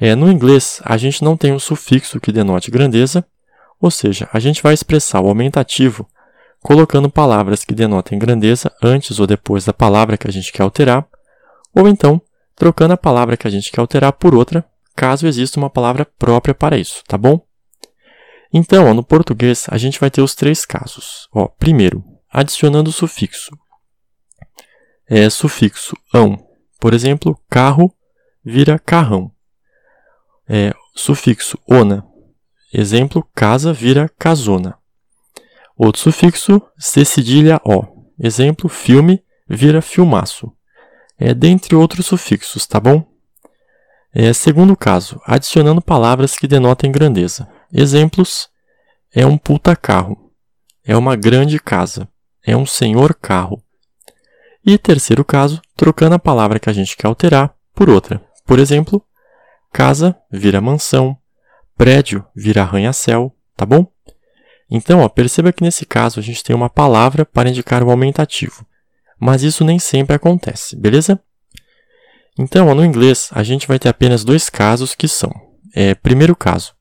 [0.00, 3.24] É, no inglês, a gente não tem um sufixo que denote grandeza,
[3.80, 6.08] ou seja, a gente vai expressar o aumentativo
[6.62, 11.06] colocando palavras que denotem grandeza antes ou depois da palavra que a gente quer alterar,
[11.74, 12.20] ou então
[12.56, 16.54] trocando a palavra que a gente quer alterar por outra, caso exista uma palavra própria
[16.54, 17.40] para isso, tá bom?
[18.52, 21.28] Então, ó, no português, a gente vai ter os três casos.
[21.32, 23.56] Ó, primeiro, adicionando o sufixo
[25.10, 26.38] é sufixo ão.
[26.78, 27.92] Por exemplo, carro
[28.44, 29.32] vira carrão.
[30.52, 32.04] É, sufixo ona.
[32.74, 34.76] Exemplo, casa vira casona.
[35.76, 37.84] Outro sufixo, C cedilha O.
[38.18, 40.52] Exemplo, filme vira filmaço.
[41.16, 43.06] É, dentre outros sufixos, tá bom?
[44.12, 47.48] É, segundo caso, adicionando palavras que denotem grandeza.
[47.72, 48.48] Exemplos,
[49.14, 50.32] é um puta carro.
[50.84, 52.08] É uma grande casa.
[52.44, 53.62] É um senhor carro.
[54.66, 58.20] E terceiro caso, trocando a palavra que a gente quer alterar por outra.
[58.44, 59.00] Por exemplo,
[59.72, 61.16] casa vira mansão,
[61.76, 63.86] prédio vira arranha-céu, tá bom?
[64.70, 68.64] Então, ó, perceba que nesse caso a gente tem uma palavra para indicar o aumentativo,
[69.18, 71.20] mas isso nem sempre acontece, beleza?
[72.38, 75.32] Então, ó, no inglês, a gente vai ter apenas dois casos que são,
[75.74, 76.74] é, primeiro caso,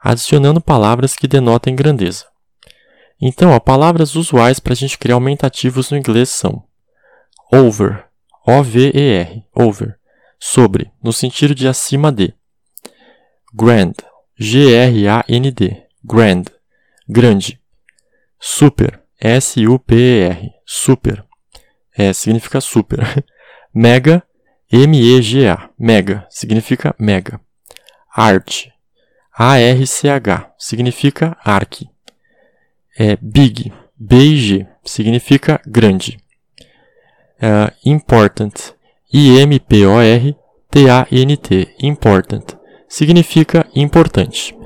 [0.00, 2.26] adicionando palavras que denotem grandeza.
[3.20, 6.64] Então, ó, palavras usuais para a gente criar aumentativos no inglês são
[7.52, 8.04] over,
[8.46, 9.96] O-V-E-R, over,
[10.38, 12.34] sobre, no sentido de acima de.
[13.52, 13.94] Grand,
[14.38, 16.44] G-R-A-N-D, grand,
[17.08, 17.60] grande.
[18.38, 21.24] Super, S-U-P-E-R, super,
[21.96, 23.00] é, significa super.
[23.74, 24.22] Mega,
[24.70, 27.40] M-E-G-A, mega, significa mega.
[28.14, 28.68] Art,
[29.32, 31.88] A-R-C-H, significa arc.
[32.98, 36.18] É, big, B-I-G, significa grande
[37.38, 38.74] uh, important.
[39.12, 41.68] I-M-P-O-R-T-A-N-T.
[41.82, 42.56] Important.
[42.88, 44.56] Significa importante.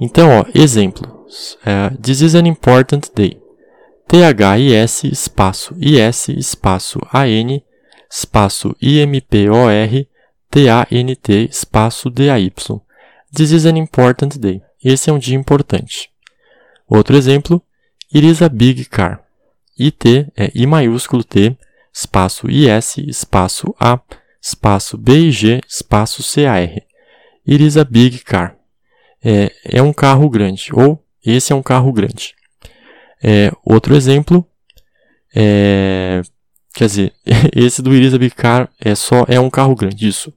[0.00, 1.58] Então, ó, exemplos.
[1.62, 3.40] Uh, This is an important day.
[4.06, 7.62] T-H-I-S espaço I-S espaço A-N
[8.10, 12.80] espaço I-M-P-O-R-T-A-N-T espaço D-A-Y.
[13.34, 14.62] This is an important day.
[14.82, 16.08] Esse é um dia importante.
[16.88, 17.62] Outro exemplo.
[18.14, 19.22] It is a big car.
[19.78, 21.54] IT é I maiúsculo T
[21.98, 24.00] espaço IS, espaço A,
[24.40, 26.70] espaço BIG, espaço CAR.
[27.46, 28.56] It is a big car.
[29.24, 32.36] É, é um carro grande, ou esse é um carro grande.
[33.20, 34.46] É, outro exemplo,
[35.34, 36.22] é,
[36.72, 37.12] quer dizer,
[37.52, 40.32] esse do It is a big car é só é um carro grande, isso.